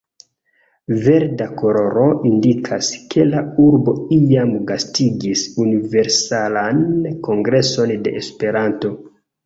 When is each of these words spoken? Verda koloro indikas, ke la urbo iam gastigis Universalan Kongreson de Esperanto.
Verda 1.03 1.45
koloro 1.59 2.05
indikas, 2.29 2.89
ke 3.13 3.27
la 3.35 3.45
urbo 3.67 3.95
iam 4.19 4.57
gastigis 4.73 5.47
Universalan 5.69 6.85
Kongreson 7.31 7.99
de 8.09 8.21
Esperanto. 8.27 8.97